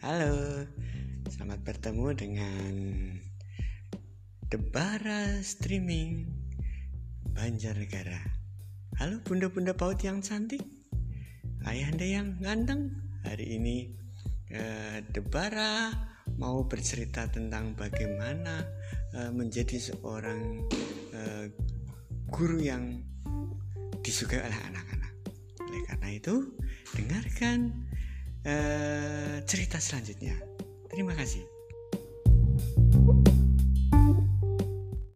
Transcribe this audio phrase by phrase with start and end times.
[0.00, 0.64] Halo,
[1.28, 2.72] selamat bertemu dengan
[4.48, 6.24] Debara Streaming
[7.36, 8.16] Banjarnegara.
[8.96, 10.64] Halo bunda-bunda paut yang cantik,
[11.68, 12.96] ayahanda yang ganteng.
[13.28, 13.92] Hari ini
[14.48, 15.92] eh, Debara
[16.40, 18.64] mau bercerita tentang bagaimana
[19.12, 20.64] eh, menjadi seorang
[21.12, 21.52] eh,
[22.24, 23.04] guru yang
[24.00, 25.12] disukai oleh anak-anak.
[25.60, 26.56] Oleh karena itu,
[26.96, 27.84] dengarkan
[28.40, 30.32] Eh, cerita selanjutnya.
[30.88, 31.44] Terima kasih.